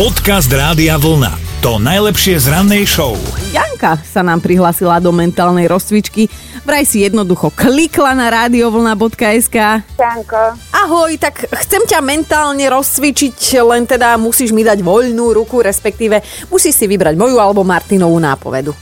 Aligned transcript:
Podcast 0.00 0.48
Rádia 0.48 0.96
Vlna. 0.96 1.60
To 1.60 1.76
najlepšie 1.76 2.40
z 2.40 2.48
rannej 2.48 2.88
show. 2.88 3.20
Janka 3.52 4.00
sa 4.00 4.24
nám 4.24 4.40
prihlásila 4.40 4.96
do 4.96 5.12
mentálnej 5.12 5.68
rozcvičky. 5.68 6.24
Vraj 6.64 6.88
si 6.88 7.04
jednoducho 7.04 7.52
klikla 7.52 8.16
na 8.16 8.32
radiovlna.sk. 8.32 9.56
Janko, 10.00 10.56
Ahoj, 10.72 11.20
tak 11.20 11.44
chcem 11.52 11.84
ťa 11.84 12.00
mentálne 12.00 12.64
rozcvičiť, 12.72 13.60
len 13.60 13.84
teda 13.84 14.16
musíš 14.16 14.56
mi 14.56 14.64
dať 14.64 14.80
voľnú 14.80 15.36
ruku, 15.36 15.60
respektíve 15.60 16.24
musíš 16.48 16.80
si 16.80 16.88
vybrať 16.88 17.20
moju 17.20 17.36
alebo 17.36 17.60
Martinovú 17.60 18.16
nápovedu. 18.16 18.72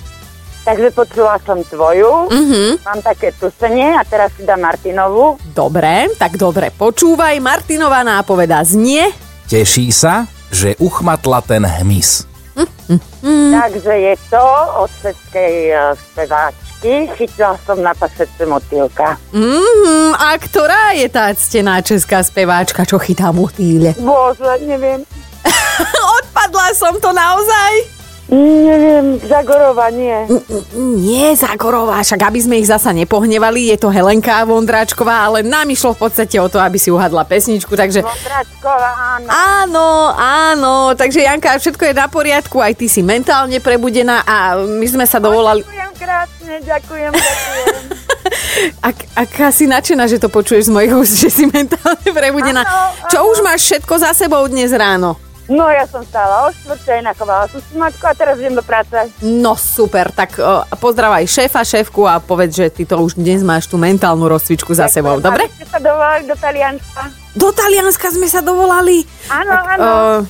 takže 0.62 0.94
počula 0.94 1.34
som 1.42 1.58
tvoju, 1.66 2.30
Mhm. 2.30 2.86
mám 2.86 3.02
také 3.02 3.34
tusenie 3.34 3.90
a 3.90 4.06
teraz 4.06 4.30
si 4.38 4.46
dám 4.46 4.62
Martinovú. 4.62 5.34
Dobre, 5.50 6.14
tak 6.14 6.38
dobre, 6.38 6.70
počúvaj. 6.70 7.42
Martinová 7.42 8.06
nápoveda 8.06 8.62
znie... 8.62 9.10
Teší 9.48 9.90
sa, 9.90 10.28
že 10.50 10.76
uchmatla 10.78 11.40
ten 11.44 11.66
hmyz. 11.66 12.26
Mm. 13.22 13.52
Takže 13.52 13.92
je 13.92 14.14
to 14.32 14.44
od 14.80 14.90
českej 15.02 15.76
uh, 15.76 15.92
speváčky, 15.94 17.06
chytila 17.20 17.54
som 17.62 17.78
na 17.84 17.92
pasece 17.92 18.42
motýlka. 18.48 19.20
Mm, 19.30 20.16
a 20.16 20.34
ktorá 20.40 20.96
je 20.96 21.06
tá 21.12 21.28
ctená 21.36 21.84
česká 21.84 22.24
speváčka, 22.24 22.88
čo 22.88 22.96
chytá 22.96 23.28
motýle? 23.30 23.92
Bože, 24.00 24.64
neviem, 24.64 25.04
Odpadla 26.18 26.74
som 26.74 26.94
to 26.98 27.12
naozaj? 27.12 27.97
Neviem, 28.36 29.16
Zagorova 29.24 29.88
nie. 29.88 30.28
Nie, 30.76 31.32
Zagorová, 31.32 32.04
však 32.04 32.28
aby 32.28 32.38
sme 32.44 32.60
ich 32.60 32.68
zasa 32.68 32.92
nepohnevali, 32.92 33.72
je 33.72 33.76
to 33.80 33.88
Helenka 33.88 34.44
Vondráčková, 34.44 35.24
ale 35.24 35.40
nám 35.40 35.64
išlo 35.72 35.96
v 35.96 36.08
podstate 36.08 36.36
o 36.36 36.48
to, 36.52 36.60
aby 36.60 36.76
si 36.76 36.92
uhadla 36.92 37.24
pesničku, 37.24 37.72
takže 37.72 38.04
Vondračková, 38.04 38.90
áno. 39.16 39.28
áno, 39.32 39.88
áno, 40.16 40.74
takže 40.92 41.24
Janka, 41.24 41.56
všetko 41.56 41.88
je 41.88 41.94
na 41.96 42.06
poriadku, 42.06 42.60
aj 42.60 42.76
ty 42.76 42.86
si 42.86 43.00
mentálne 43.00 43.56
prebudená 43.64 44.20
a 44.28 44.60
my 44.60 44.86
sme 44.86 45.08
sa 45.08 45.16
dovolali... 45.16 45.64
Ďakujem 45.64 45.92
krásne, 45.96 46.54
ďakujem, 46.64 47.10
ďakujem. 47.16 47.74
Ak, 48.82 48.96
aká 49.14 49.48
si 49.54 49.64
nadšená, 49.70 50.04
že 50.10 50.20
to 50.20 50.28
počuješ 50.28 50.68
z 50.68 50.74
mojich 50.74 50.92
úst, 50.92 51.14
že 51.16 51.30
si 51.32 51.44
mentálne 51.48 52.10
prebudená. 52.10 52.66
Áno, 52.66 53.08
Čo 53.08 53.18
áno. 53.24 53.28
už 53.32 53.38
máš 53.40 53.64
všetko 53.64 53.94
za 53.96 54.10
sebou 54.12 54.44
dnes 54.50 54.68
ráno? 54.74 55.27
No 55.48 55.64
ja 55.72 55.88
som 55.88 56.04
stála 56.04 56.44
o 56.44 56.52
štvrtej, 56.52 57.00
nakovala 57.00 57.48
som 57.48 57.56
si 57.64 57.72
matku 57.72 58.04
a 58.04 58.12
teraz 58.12 58.36
idem 58.36 58.52
do 58.52 58.60
práce. 58.60 58.92
No 59.24 59.56
super, 59.56 60.12
tak 60.12 60.36
uh, 60.36 60.68
pozdravaj 60.76 61.24
šéfa, 61.24 61.64
šéfku 61.64 62.04
a 62.04 62.20
povedz, 62.20 62.60
že 62.60 62.66
ty 62.68 62.84
to 62.84 63.00
už 63.00 63.16
dnes 63.16 63.40
máš 63.40 63.64
tú 63.64 63.80
mentálnu 63.80 64.28
rozcvičku 64.28 64.76
za 64.76 64.92
sebou, 64.92 65.16
dobre? 65.24 65.44
A 65.44 65.48
vy 65.48 65.56
ste 65.56 65.66
sa 65.72 65.80
dovolali 65.80 66.28
do 66.28 66.36
Talianska. 66.36 67.02
Do 67.32 67.48
Talianska 67.56 68.12
sme 68.12 68.28
sa 68.28 68.44
dovolali. 68.44 69.08
Áno, 69.32 69.56
áno. 69.56 69.80
Uh, 69.80 70.20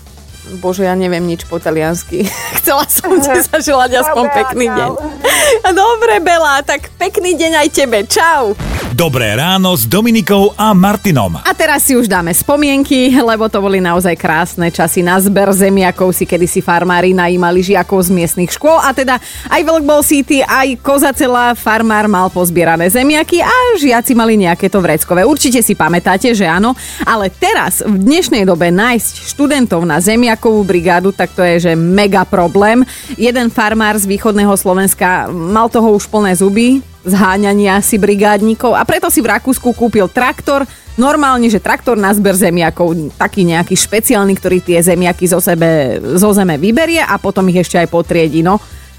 bože, 0.63 0.87
ja 0.87 0.95
neviem 0.95 1.27
nič 1.27 1.51
po 1.51 1.59
taliansky. 1.59 2.23
Chcela 2.63 2.87
som 2.87 3.19
ti 3.19 3.35
zaželať 3.43 4.07
aspoň 4.07 4.25
pekný 4.31 4.71
deň. 4.71 4.91
Dobre, 5.83 6.23
Bela, 6.23 6.63
tak 6.63 6.95
pekný 6.95 7.35
deň 7.35 7.67
aj 7.67 7.69
tebe. 7.75 8.07
Čau. 8.07 8.55
Dobré 8.97 9.37
ráno 9.37 9.77
s 9.77 9.85
Dominikou 9.85 10.57
a 10.57 10.73
Martinom. 10.73 11.45
A 11.45 11.53
teraz 11.53 11.85
si 11.85 11.93
už 11.93 12.09
dáme 12.09 12.33
spomienky, 12.33 13.13
lebo 13.21 13.45
to 13.53 13.61
boli 13.61 13.85
naozaj 13.85 14.17
krásne 14.17 14.73
časy 14.73 15.05
na 15.05 15.21
zber 15.21 15.53
zemiakov 15.53 16.17
si 16.17 16.25
kedysi 16.25 16.65
farmári 16.65 17.13
najímali 17.13 17.61
žiakov 17.61 18.09
z 18.09 18.17
miestnych 18.17 18.49
škôl 18.49 18.81
a 18.81 18.97
teda 18.97 19.21
aj 19.53 19.61
Vlk 19.61 19.85
bol 19.85 20.01
síty, 20.01 20.41
aj 20.41 20.81
Kozacela 20.81 21.53
farmár 21.53 22.09
mal 22.09 22.33
pozbierané 22.33 22.89
zemiaky 22.89 23.45
a 23.45 23.53
žiaci 23.77 24.17
mali 24.17 24.41
nejaké 24.41 24.73
to 24.73 24.81
vreckové. 24.81 25.21
Určite 25.21 25.61
si 25.61 25.77
pamätáte, 25.77 26.33
že 26.33 26.49
áno, 26.49 26.73
ale 27.05 27.29
teraz 27.29 27.85
v 27.85 27.93
dnešnej 27.93 28.49
dobe 28.49 28.73
nájsť 28.73 29.37
študentov 29.37 29.85
na 29.85 30.01
zemiakovú 30.01 30.65
brigádu, 30.65 31.13
tak 31.13 31.37
to 31.37 31.45
je 31.45 31.61
že 31.61 31.73
mega 31.77 32.25
problém. 32.25 32.89
Jeden 33.21 33.53
farmár 33.53 34.01
z 34.01 34.09
východného 34.09 34.57
Slovenska 34.57 35.29
mal 35.29 35.69
toho 35.69 35.93
už 35.93 36.09
plné 36.09 36.33
zuby, 36.33 36.81
zháňania 37.07 37.79
si 37.85 38.01
brigádnikov 38.01 38.75
a 38.75 38.83
preto 38.83 39.11
si 39.11 39.23
v 39.23 39.31
Rakúsku 39.31 39.71
kúpil 39.75 40.11
traktor, 40.11 40.67
normálne, 40.99 41.47
že 41.47 41.63
traktor 41.63 41.95
na 41.95 42.11
zber 42.11 42.35
zemiakov, 42.35 43.15
taký 43.15 43.47
nejaký 43.47 43.79
špeciálny, 43.79 44.35
ktorý 44.35 44.59
tie 44.59 44.79
zemiaky 44.83 45.31
zo, 45.31 45.39
sebe, 45.39 46.03
zo 46.19 46.31
zeme 46.35 46.59
vyberie 46.59 47.03
a 47.03 47.15
potom 47.23 47.47
ich 47.49 47.63
ešte 47.63 47.79
aj 47.79 47.89
potriedi, 47.89 48.43
no. 48.43 48.59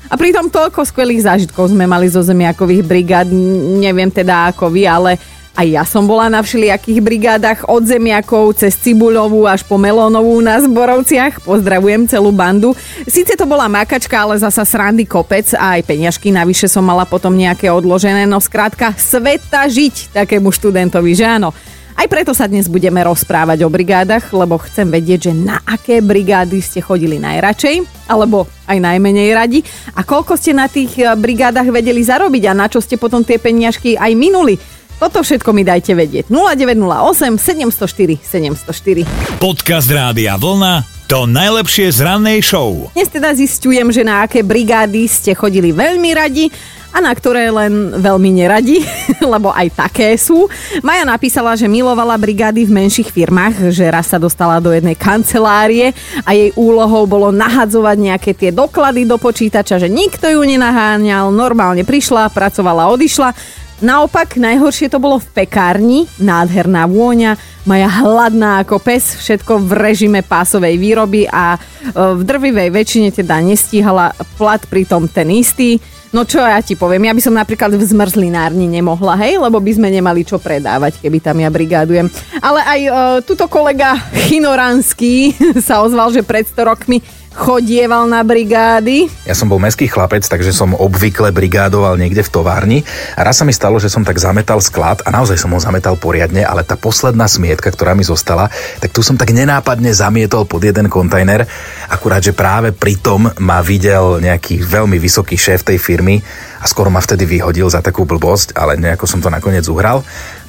A 0.10 0.18
pritom 0.18 0.50
toľko 0.50 0.90
skvelých 0.90 1.22
zážitkov 1.28 1.70
sme 1.70 1.86
mali 1.86 2.10
zo 2.10 2.26
zemiakových 2.26 2.82
brigád, 2.82 3.30
neviem 3.78 4.10
teda 4.10 4.50
ako 4.50 4.74
vy, 4.74 4.90
ale 4.90 5.22
aj 5.58 5.68
ja 5.68 5.84
som 5.84 6.06
bola 6.06 6.30
na 6.32 6.40
všelijakých 6.40 7.00
brigádach 7.04 7.60
od 7.68 7.84
zemiakov 7.84 8.56
cez 8.56 8.78
Cibuľovú 8.80 9.44
až 9.44 9.66
po 9.68 9.76
Melónovú 9.76 10.40
na 10.40 10.62
Zborovciach. 10.62 11.44
Pozdravujem 11.44 12.08
celú 12.08 12.32
bandu. 12.32 12.72
Síce 13.04 13.36
to 13.36 13.44
bola 13.44 13.68
makačka, 13.68 14.24
ale 14.24 14.40
zasa 14.40 14.64
srandy 14.64 15.04
kopec 15.04 15.52
a 15.58 15.76
aj 15.76 15.84
peňažky 15.84 16.32
navyše 16.32 16.72
som 16.72 16.86
mala 16.86 17.04
potom 17.04 17.36
nejaké 17.36 17.68
odložené. 17.68 18.24
No 18.24 18.40
skrátka, 18.40 18.96
sveta 18.96 19.68
žiť 19.68 20.16
takému 20.16 20.54
študentovi, 20.54 21.12
že 21.12 21.28
áno. 21.28 21.52
Aj 22.00 22.08
preto 22.08 22.32
sa 22.32 22.48
dnes 22.48 22.72
budeme 22.72 23.04
rozprávať 23.04 23.68
o 23.68 23.74
brigádach, 23.74 24.32
lebo 24.32 24.56
chcem 24.64 24.88
vedieť, 24.88 25.28
že 25.28 25.34
na 25.36 25.60
aké 25.68 26.00
brigády 26.00 26.64
ste 26.64 26.80
chodili 26.80 27.20
najradšej, 27.20 28.08
alebo 28.08 28.48
aj 28.72 28.80
najmenej 28.80 29.36
radi 29.36 29.60
a 30.00 30.08
koľko 30.08 30.40
ste 30.40 30.56
na 30.56 30.72
tých 30.72 30.96
brigádach 30.96 31.68
vedeli 31.68 32.00
zarobiť 32.00 32.44
a 32.48 32.56
na 32.56 32.72
čo 32.72 32.80
ste 32.80 32.96
potom 32.96 33.28
tie 33.28 33.36
peniažky 33.36 34.00
aj 34.00 34.16
minuli. 34.16 34.56
Toto 35.00 35.24
všetko 35.24 35.56
mi 35.56 35.64
dajte 35.64 35.96
vedieť. 35.96 36.28
0908 36.28 37.40
704 37.40 38.20
704. 38.20 39.40
Podcast 39.40 39.88
Rádia 39.88 40.36
Vlna. 40.36 40.84
To 41.08 41.24
najlepšie 41.24 41.90
z 41.90 42.04
rannej 42.04 42.44
show. 42.44 42.92
Dnes 42.92 43.08
teda 43.08 43.32
zistujem, 43.32 43.90
že 43.96 44.04
na 44.04 44.28
aké 44.28 44.44
brigády 44.44 45.08
ste 45.08 45.32
chodili 45.34 45.72
veľmi 45.72 46.12
radi 46.14 46.52
a 46.90 47.00
na 47.00 47.14
ktoré 47.14 47.54
len 47.54 47.96
veľmi 48.02 48.30
neradi, 48.44 48.82
lebo 49.34 49.54
aj 49.56 49.88
také 49.88 50.20
sú. 50.20 50.50
Maja 50.82 51.06
napísala, 51.06 51.54
že 51.56 51.70
milovala 51.70 52.18
brigády 52.18 52.66
v 52.66 52.76
menších 52.84 53.14
firmách, 53.14 53.70
že 53.70 53.88
raz 53.88 54.10
sa 54.10 54.20
dostala 54.20 54.58
do 54.60 54.74
jednej 54.74 54.98
kancelárie 54.98 55.94
a 56.28 56.34
jej 56.34 56.52
úlohou 56.58 57.06
bolo 57.06 57.30
nahadzovať 57.32 57.98
nejaké 57.98 58.32
tie 58.34 58.52
doklady 58.52 59.06
do 59.08 59.16
počítača, 59.16 59.80
že 59.80 59.88
nikto 59.88 60.28
ju 60.28 60.42
nenaháňal, 60.44 61.30
normálne 61.32 61.86
prišla, 61.86 62.34
pracovala, 62.34 62.90
odišla. 62.92 63.32
Naopak, 63.80 64.36
najhoršie 64.36 64.92
to 64.92 65.00
bolo 65.00 65.24
v 65.24 65.28
pekárni, 65.32 66.04
nádherná 66.20 66.84
vôňa, 66.84 67.40
Maja 67.70 67.86
hladná 68.02 68.66
ako 68.66 68.82
pes, 68.82 69.20
všetko 69.20 69.62
v 69.62 69.72
režime 69.78 70.26
pásovej 70.26 70.80
výroby 70.82 71.30
a 71.30 71.54
e, 71.54 71.60
v 71.94 72.22
drvivej 72.26 72.72
väčšine 72.74 73.10
teda 73.14 73.38
nestíhala 73.46 74.16
plat 74.42 74.58
pritom 74.66 75.06
ten 75.06 75.30
istý. 75.30 75.78
No 76.10 76.26
čo 76.26 76.42
ja 76.42 76.58
ti 76.66 76.74
poviem, 76.74 77.06
ja 77.06 77.14
by 77.14 77.22
som 77.22 77.38
napríklad 77.38 77.78
v 77.78 77.86
zmrzlinárni 77.86 78.66
nemohla, 78.66 79.14
hej, 79.22 79.38
lebo 79.38 79.62
by 79.62 79.72
sme 79.78 79.94
nemali 79.94 80.26
čo 80.26 80.42
predávať, 80.42 80.98
keby 80.98 81.22
tam 81.22 81.38
ja 81.38 81.54
brigádujem. 81.54 82.10
Ale 82.42 82.60
aj 82.66 82.80
e, 82.82 82.92
tuto 83.30 83.46
kolega 83.46 83.94
Chinoranský 84.26 85.38
sa 85.68 85.86
ozval, 85.86 86.10
že 86.10 86.26
pred 86.26 86.50
100 86.50 86.64
rokmi 86.64 87.06
chodieval 87.34 88.10
na 88.10 88.26
brigády. 88.26 89.10
Ja 89.26 89.38
som 89.38 89.50
bol 89.50 89.62
meský 89.62 89.86
chlapec, 89.86 90.26
takže 90.26 90.50
som 90.50 90.74
obvykle 90.74 91.30
brigádoval 91.30 91.96
niekde 91.96 92.26
v 92.26 92.34
továrni 92.34 92.80
a 93.14 93.26
raz 93.26 93.42
sa 93.42 93.46
mi 93.46 93.54
stalo, 93.54 93.78
že 93.78 93.92
som 93.92 94.02
tak 94.02 94.18
zametal 94.18 94.58
sklad 94.60 95.06
a 95.06 95.14
naozaj 95.14 95.38
som 95.38 95.54
ho 95.54 95.60
zametal 95.62 95.96
poriadne, 95.96 96.42
ale 96.42 96.66
tá 96.66 96.74
posledná 96.74 97.30
smietka, 97.30 97.70
ktorá 97.70 97.94
mi 97.94 98.02
zostala, 98.02 98.50
tak 98.82 98.92
tu 98.92 99.06
som 99.06 99.16
tak 99.16 99.32
nenápadne 99.32 99.94
zamietol 99.94 100.50
pod 100.50 100.66
jeden 100.66 100.90
kontajner, 100.90 101.46
akurát, 101.90 102.22
že 102.26 102.34
práve 102.34 102.74
pri 102.74 102.98
tom 102.98 103.30
ma 103.38 103.62
videl 103.62 104.20
nejaký 104.20 104.66
veľmi 104.66 104.98
vysoký 104.98 105.38
šéf 105.38 105.62
tej 105.62 105.78
firmy 105.78 106.22
a 106.60 106.66
skoro 106.68 106.92
ma 106.92 107.00
vtedy 107.00 107.24
vyhodil 107.24 107.70
za 107.72 107.80
takú 107.80 108.04
blbosť, 108.04 108.58
ale 108.58 108.76
nejako 108.76 109.06
som 109.08 109.24
to 109.24 109.32
nakoniec 109.32 109.64
uhral. 109.70 110.04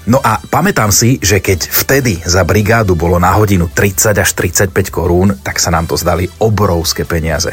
No 0.08 0.16
a 0.24 0.40
pamätám 0.40 0.88
si, 0.88 1.20
že 1.20 1.44
keď 1.44 1.68
vtedy 1.68 2.24
za 2.24 2.40
brigádu 2.40 2.96
bolo 2.96 3.20
na 3.20 3.36
hodinu 3.36 3.68
30 3.68 4.16
až 4.16 4.30
35 4.32 4.72
korún, 4.88 5.36
tak 5.44 5.60
sa 5.60 5.68
nám 5.68 5.84
to 5.84 5.98
zdali 6.00 6.24
obrovské 6.40 7.04
peniaze. 7.04 7.52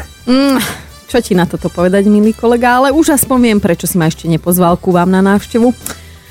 Čo 1.08 1.24
ti 1.24 1.32
na 1.32 1.48
toto 1.48 1.68
povedať, 1.72 2.08
milý 2.08 2.32
kolega, 2.36 2.80
ale 2.80 2.92
už 2.92 3.16
aspoň 3.16 3.38
viem, 3.40 3.58
prečo 3.60 3.88
si 3.88 3.96
ma 3.96 4.08
ešte 4.08 4.28
nepozval 4.28 4.76
ku 4.80 4.92
vám 4.92 5.08
na 5.08 5.20
návštevu. 5.24 5.72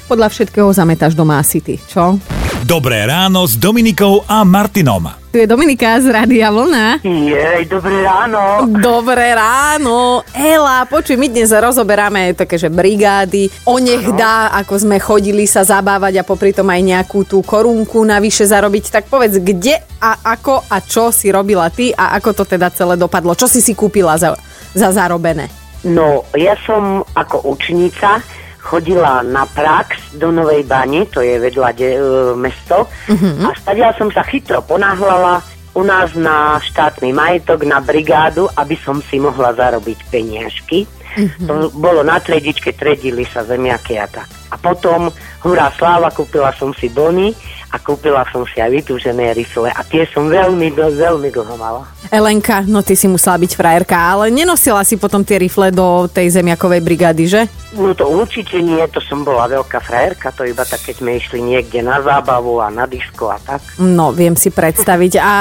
Podľa 0.06 0.28
všetkého 0.30 0.70
zametáš 0.70 1.18
doma 1.18 1.42
asi 1.42 1.62
ty, 1.62 1.82
čo? 1.90 2.22
Dobré 2.68 3.08
ráno 3.08 3.48
s 3.48 3.56
Dominikou 3.56 4.28
a 4.28 4.44
Martinom. 4.44 5.08
Tu 5.32 5.40
je 5.40 5.48
Dominika 5.48 6.04
z 6.04 6.12
Rádia 6.12 6.52
Vlna. 6.52 7.00
Jej, 7.00 7.64
dobré 7.64 8.04
ráno. 8.04 8.68
Dobré 8.84 9.32
ráno. 9.32 10.20
Ela, 10.36 10.84
počuj, 10.84 11.16
my 11.16 11.32
dnes 11.32 11.48
rozoberáme 11.48 12.36
také, 12.36 12.60
že 12.60 12.68
brigády, 12.68 13.48
o 13.64 13.80
nech 13.80 14.12
dá, 14.20 14.52
ako 14.52 14.84
sme 14.84 15.00
chodili 15.00 15.48
sa 15.48 15.64
zabávať 15.64 16.20
a 16.20 16.28
popri 16.28 16.52
tom 16.52 16.68
aj 16.68 16.84
nejakú 16.84 17.24
tú 17.24 17.40
korunku 17.40 18.04
navyše 18.04 18.44
zarobiť. 18.44 18.92
Tak 18.92 19.08
povedz, 19.08 19.40
kde 19.40 19.80
a 20.04 20.36
ako 20.36 20.68
a 20.68 20.84
čo 20.84 21.16
si 21.16 21.32
robila 21.32 21.72
ty 21.72 21.96
a 21.96 22.20
ako 22.20 22.44
to 22.44 22.44
teda 22.44 22.68
celé 22.76 23.00
dopadlo? 23.00 23.32
Čo 23.32 23.48
si 23.48 23.64
si 23.64 23.80
kúpila 23.80 24.20
za, 24.20 24.36
za 24.76 24.92
zarobené? 24.92 25.48
No, 25.88 26.28
ja 26.36 26.60
som 26.68 27.08
ako 27.16 27.48
učenica 27.48 28.20
chodila 28.68 29.24
na 29.24 29.48
prax 29.48 30.20
do 30.20 30.28
Novej 30.28 30.68
Bane, 30.68 31.08
to 31.08 31.24
je 31.24 31.40
vedľa 31.40 31.70
de, 31.72 31.90
e, 31.96 32.02
mesto, 32.36 32.84
uh-huh. 32.84 33.48
a 33.48 33.56
stadiaľ 33.56 33.96
som 33.96 34.12
sa 34.12 34.28
chytro 34.28 34.60
ponáhľala, 34.68 35.40
u 35.78 35.86
nás 35.86 36.12
na 36.18 36.58
štátny 36.60 37.14
majetok, 37.14 37.64
na 37.64 37.78
brigádu, 37.78 38.50
aby 38.58 38.76
som 38.82 38.98
si 39.06 39.22
mohla 39.22 39.54
zarobiť 39.54 40.10
peniažky. 40.10 40.90
Mm-hmm. 41.14 41.46
To 41.46 41.54
bolo 41.78 42.02
na 42.02 42.18
tredičke, 42.18 42.74
tredili 42.74 43.30
sa 43.30 43.46
zemiaky 43.46 44.02
a 44.02 44.10
tak. 44.10 44.26
A 44.50 44.58
potom, 44.58 45.14
hurá 45.46 45.70
sláva, 45.78 46.10
kúpila 46.10 46.50
som 46.58 46.74
si 46.74 46.90
bony 46.90 47.30
a 47.68 47.76
kúpila 47.76 48.24
som 48.32 48.48
si 48.48 48.64
aj 48.64 48.72
vytúžené 48.72 49.36
rifle 49.36 49.68
a 49.68 49.82
tie 49.84 50.08
som 50.08 50.32
veľmi, 50.32 50.72
veľmi 50.72 51.30
dlho 51.32 51.56
mala. 51.60 51.84
Elenka, 52.08 52.64
no 52.64 52.80
ty 52.80 52.96
si 52.96 53.12
musela 53.12 53.36
byť 53.36 53.52
frajerka, 53.60 53.96
ale 53.96 54.32
nenosila 54.32 54.88
si 54.88 54.96
potom 54.96 55.20
tie 55.28 55.36
rifle 55.36 55.68
do 55.76 56.08
tej 56.08 56.40
zemiakovej 56.40 56.80
brigády, 56.80 57.28
že? 57.28 57.42
No 57.76 57.92
to 57.92 58.08
určite 58.08 58.64
nie, 58.64 58.80
to 58.88 59.04
som 59.04 59.28
bola 59.28 59.52
veľká 59.52 59.84
frajerka, 59.84 60.32
to 60.32 60.48
iba 60.48 60.64
tak, 60.64 60.80
keď 60.88 60.96
sme 61.04 61.20
išli 61.20 61.40
niekde 61.44 61.84
na 61.84 62.00
zábavu 62.00 62.64
a 62.64 62.72
na 62.72 62.88
disko 62.88 63.36
a 63.36 63.38
tak. 63.44 63.60
No, 63.80 64.16
viem 64.16 64.40
si 64.40 64.52
predstaviť. 64.52 65.14
A 65.20 65.32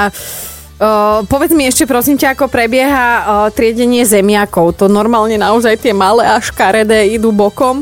Uh, 0.77 1.25
povedz 1.25 1.57
mi 1.57 1.65
ešte 1.65 1.89
prosím 1.89 2.21
ťa, 2.21 2.37
ako 2.37 2.53
prebieha 2.53 3.09
uh, 3.09 3.25
triedenie 3.49 4.05
zemiakov. 4.05 4.77
To 4.77 4.93
normálne 4.93 5.41
naozaj 5.41 5.81
tie 5.81 5.97
malé 5.97 6.29
a 6.29 6.37
škaredé 6.37 7.17
idú 7.17 7.33
bokom? 7.33 7.81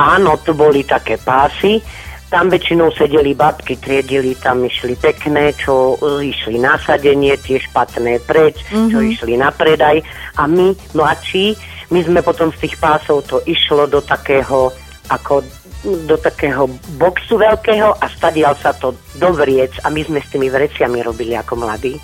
Áno, 0.00 0.40
tu 0.40 0.56
boli 0.56 0.88
také 0.88 1.20
pásy, 1.20 1.84
tam 2.28 2.52
väčšinou 2.52 2.92
sedeli 2.92 3.32
babky, 3.32 3.80
triedili, 3.80 4.36
tam 4.36 4.64
išli 4.64 4.94
pekné, 5.00 5.56
čo 5.56 5.96
uh, 5.96 6.20
išli 6.20 6.60
na 6.60 6.76
sadenie, 6.76 7.40
tie 7.40 7.56
špatné 7.56 8.20
preč, 8.28 8.60
mm-hmm. 8.68 8.88
čo 8.92 8.98
išli 9.00 9.34
na 9.40 9.48
predaj. 9.48 10.04
A 10.36 10.44
my, 10.44 10.76
mladší, 10.92 11.56
my 11.88 12.04
sme 12.04 12.20
potom 12.20 12.52
z 12.52 12.68
tých 12.68 12.76
pásov 12.76 13.24
to 13.24 13.40
išlo 13.48 13.88
do 13.88 14.04
takého 14.04 14.68
ako 15.08 15.40
do 15.78 16.18
takého 16.18 16.66
boxu 16.98 17.38
veľkého 17.38 18.02
a 18.02 18.06
stadial 18.10 18.52
sa 18.58 18.74
to 18.74 18.98
do 19.14 19.30
vriec 19.30 19.70
a 19.86 19.88
my 19.94 20.02
sme 20.02 20.18
s 20.18 20.28
tými 20.34 20.50
vreciami 20.50 21.06
robili 21.06 21.38
ako 21.38 21.54
mladí. 21.54 21.94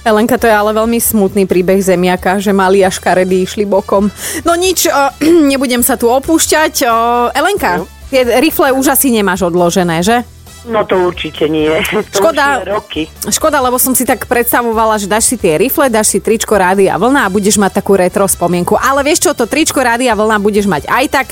Elenka, 0.00 0.40
to 0.40 0.48
je 0.48 0.56
ale 0.56 0.72
veľmi 0.72 0.96
smutný 0.96 1.44
príbeh 1.44 1.76
zemiaka, 1.84 2.40
že 2.40 2.56
mali 2.56 2.80
a 2.80 2.88
škaredy 2.88 3.44
išli 3.44 3.68
bokom. 3.68 4.08
No 4.48 4.56
nič, 4.56 4.88
o, 4.88 5.04
nebudem 5.52 5.84
sa 5.84 6.00
tu 6.00 6.08
opúšťať. 6.08 6.88
O, 6.88 6.94
Elenka, 7.36 7.84
no. 7.84 7.97
Tie 8.08 8.24
rifle 8.40 8.72
už 8.74 8.92
asi 8.92 9.12
nemáš 9.12 9.44
odložené, 9.46 10.00
že? 10.02 10.24
No 10.68 10.84
to 10.84 11.08
určite 11.08 11.48
nie. 11.48 11.70
To 12.12 12.18
škoda, 12.18 12.66
roky. 12.66 13.08
škoda, 13.30 13.62
lebo 13.62 13.80
som 13.80 13.96
si 13.96 14.04
tak 14.04 14.28
predstavovala, 14.28 15.00
že 15.00 15.08
dáš 15.08 15.32
si 15.32 15.36
tie 15.40 15.56
rifle, 15.56 15.88
dáš 15.88 16.12
si 16.12 16.18
tričko 16.18 16.58
rády 16.58 16.90
a 16.90 17.00
vlna 17.00 17.24
a 17.24 17.32
budeš 17.32 17.56
mať 17.56 17.80
takú 17.80 17.96
retro 17.96 18.26
spomienku. 18.26 18.76
Ale 18.76 19.06
vieš 19.06 19.28
čo, 19.28 19.32
to 19.32 19.48
tričko 19.48 19.80
rády 19.80 20.10
a 20.10 20.18
vlna 20.18 20.36
budeš 20.42 20.66
mať 20.66 20.90
aj 20.90 21.06
tak 21.08 21.28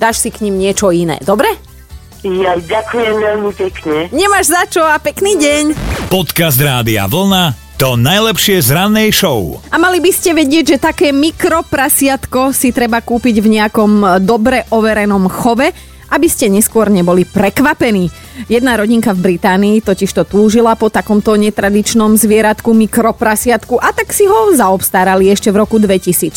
dáš 0.00 0.24
si 0.24 0.32
k 0.32 0.48
ním 0.48 0.56
niečo 0.56 0.88
iné. 0.88 1.20
Dobre? 1.20 1.52
Ja 2.24 2.56
ďakujem 2.56 3.16
veľmi 3.20 3.52
pekne. 3.52 4.08
Nemáš 4.12 4.52
za 4.52 4.64
čo 4.68 4.80
a 4.84 4.96
pekný 4.96 5.36
deň. 5.36 5.64
Podcast 6.08 6.56
Rádia 6.60 7.04
Vlna 7.04 7.70
to 7.80 7.96
najlepšie 7.96 8.60
z 8.60 8.76
rannej 8.76 9.08
show. 9.08 9.56
A 9.72 9.80
mali 9.80 10.04
by 10.04 10.12
ste 10.12 10.36
vedieť, 10.36 10.76
že 10.76 10.84
také 10.84 11.16
mikroprasiatko 11.16 12.52
si 12.52 12.76
treba 12.76 13.00
kúpiť 13.00 13.40
v 13.40 13.56
nejakom 13.56 14.20
dobre 14.20 14.68
overenom 14.68 15.32
chove, 15.32 15.72
aby 16.10 16.26
ste 16.26 16.50
neskôr 16.50 16.90
neboli 16.90 17.22
prekvapení. 17.24 18.10
Jedna 18.50 18.74
rodinka 18.74 19.14
v 19.14 19.34
Británii 19.34 19.80
totiž 19.80 20.10
to 20.10 20.22
túžila 20.26 20.74
po 20.74 20.90
takomto 20.90 21.38
netradičnom 21.38 22.18
zvieratku 22.18 22.74
mikroprasiatku 22.74 23.78
a 23.78 23.94
tak 23.94 24.10
si 24.10 24.26
ho 24.26 24.50
zaobstarali 24.52 25.30
ešte 25.30 25.54
v 25.54 25.60
roku 25.62 25.78
2014. 25.78 26.34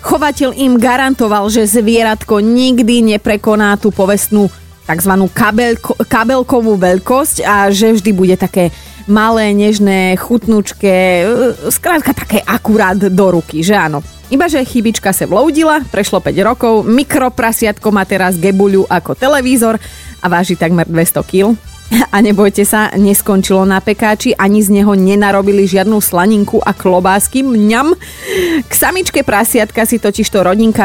Chovateľ 0.00 0.54
im 0.54 0.78
garantoval, 0.78 1.50
že 1.50 1.66
zvieratko 1.66 2.38
nikdy 2.38 3.16
neprekoná 3.16 3.74
tú 3.76 3.90
povestnú 3.90 4.46
tzv. 4.88 5.12
Kabelko, 5.34 5.92
kabelkovú 6.08 6.80
veľkosť 6.80 7.36
a 7.44 7.68
že 7.68 7.92
vždy 7.92 8.10
bude 8.16 8.36
také 8.40 8.72
malé, 9.08 9.56
nežné, 9.56 10.16
chutnúčke, 10.20 11.24
skrátka 11.72 12.12
také 12.12 12.44
akurát 12.44 12.96
do 12.96 13.26
ruky, 13.32 13.64
že 13.64 13.76
áno. 13.76 14.04
Ibaže 14.28 14.60
chybička 14.60 15.08
sa 15.16 15.24
vloudila, 15.24 15.80
prešlo 15.88 16.20
5 16.20 16.36
rokov, 16.44 16.74
mikroprasiatko 16.84 17.88
má 17.88 18.04
teraz 18.04 18.36
gebuľu 18.36 18.84
ako 18.84 19.16
televízor 19.16 19.80
a 20.20 20.26
váži 20.28 20.52
takmer 20.52 20.84
200 20.84 21.24
kg. 21.24 21.56
A 22.12 22.20
nebojte 22.20 22.68
sa, 22.68 22.92
neskončilo 22.92 23.64
na 23.64 23.80
pekáči, 23.80 24.36
ani 24.36 24.60
z 24.60 24.68
neho 24.76 24.92
nenarobili 24.92 25.64
žiadnu 25.64 25.96
slaninku 26.04 26.60
a 26.60 26.76
klobásky, 26.76 27.40
mňam. 27.40 27.96
K 28.68 28.72
samičke 28.76 29.24
prasiatka 29.24 29.88
si 29.88 29.96
totižto 29.96 30.44
rodinka 30.44 30.84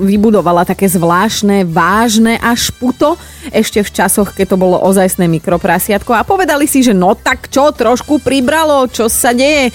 vybudovala 0.00 0.64
také 0.64 0.88
zvláštne, 0.88 1.68
vážne 1.68 2.40
až 2.40 2.72
puto, 2.80 3.20
ešte 3.52 3.84
v 3.84 3.92
časoch, 3.92 4.32
keď 4.32 4.56
to 4.56 4.56
bolo 4.56 4.80
ozajstné 4.80 5.28
mikroprasiatko 5.28 6.16
a 6.16 6.24
povedali 6.24 6.64
si, 6.64 6.80
že 6.80 6.96
no 6.96 7.12
tak 7.12 7.52
čo, 7.52 7.68
trošku 7.76 8.24
pribralo, 8.24 8.88
čo 8.88 9.12
sa 9.12 9.36
deje, 9.36 9.68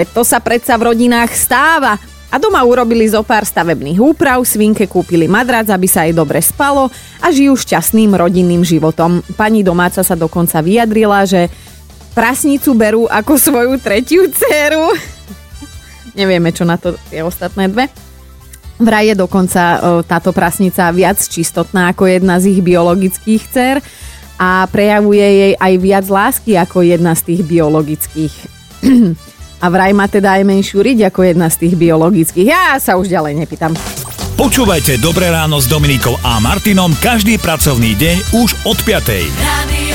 Veď 0.00 0.16
to 0.16 0.22
sa 0.24 0.40
predsa 0.40 0.80
v 0.80 0.88
rodinách 0.88 1.28
stáva. 1.36 2.00
A 2.30 2.38
doma 2.38 2.62
urobili 2.62 3.10
zo 3.10 3.26
pár 3.26 3.42
stavebných 3.42 3.98
úprav, 3.98 4.46
svinke 4.46 4.86
kúpili 4.86 5.26
madrac, 5.26 5.66
aby 5.66 5.90
sa 5.90 6.06
jej 6.06 6.14
dobre 6.14 6.38
spalo 6.38 6.86
a 7.18 7.26
žijú 7.34 7.58
šťastným 7.58 8.14
rodinným 8.14 8.62
životom. 8.62 9.18
Pani 9.34 9.66
domáca 9.66 10.06
sa 10.06 10.14
dokonca 10.14 10.62
vyjadrila, 10.62 11.26
že 11.26 11.50
prasnicu 12.14 12.70
berú 12.78 13.10
ako 13.10 13.34
svoju 13.34 13.74
tretiu 13.82 14.30
dceru. 14.30 14.94
Nevieme, 16.18 16.54
čo 16.54 16.62
na 16.62 16.78
to 16.78 16.94
tie 17.10 17.26
ostatné 17.26 17.66
dve. 17.66 17.90
Vraj 18.80 19.12
je 19.12 19.16
dokonca 19.18 19.62
táto 20.08 20.32
prasnica 20.32 20.88
viac 20.94 21.20
čistotná 21.20 21.92
ako 21.92 22.08
jedna 22.08 22.40
z 22.40 22.56
ich 22.56 22.60
biologických 22.64 23.42
dcer 23.52 23.76
a 24.40 24.64
prejavuje 24.72 25.20
jej 25.20 25.52
aj 25.52 25.72
viac 25.76 26.06
lásky 26.08 26.56
ako 26.56 26.80
jedna 26.80 27.12
z 27.12 27.22
tých 27.28 27.40
biologických. 27.44 28.34
A 29.60 29.66
vraj 29.68 29.92
má 29.92 30.08
teda 30.08 30.40
aj 30.40 30.42
menšiu 30.48 30.80
riť 30.80 31.12
ako 31.12 31.20
jedna 31.24 31.52
z 31.52 31.68
tých 31.68 31.74
biologických. 31.76 32.46
Ja 32.48 32.80
sa 32.80 32.96
už 32.96 33.12
ďalej 33.12 33.44
nepýtam. 33.44 33.76
Počúvajte 34.40 34.96
Dobré 35.04 35.28
ráno 35.28 35.60
s 35.60 35.68
Dominikou 35.68 36.16
a 36.24 36.40
Martinom 36.40 36.96
každý 36.96 37.36
pracovný 37.36 37.92
deň 37.92 38.16
už 38.40 38.56
od 38.64 38.78
5. 38.88 39.89